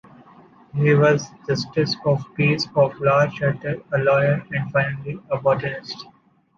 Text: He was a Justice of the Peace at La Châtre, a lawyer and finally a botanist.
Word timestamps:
He 0.73 0.95
was 0.95 1.29
a 1.29 1.35
Justice 1.47 1.95
of 2.07 2.23
the 2.23 2.29
Peace 2.33 2.65
at 2.65 2.75
La 2.99 3.27
Châtre, 3.27 3.83
a 3.93 3.99
lawyer 3.99 4.43
and 4.49 4.71
finally 4.71 5.21
a 5.29 5.37
botanist. 5.37 6.07